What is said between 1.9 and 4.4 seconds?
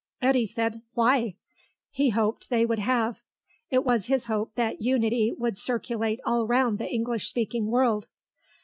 He hoped they would have. It was his